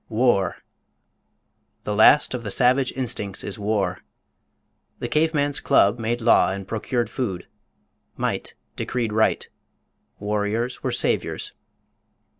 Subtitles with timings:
[0.09, 0.55] _WAR!
[1.83, 3.99] The last of the savage instincts is war.
[4.97, 7.45] The cave man's club made law and procured food.
[8.17, 9.47] Might decreed right.
[10.17, 11.53] Warriors were saviours.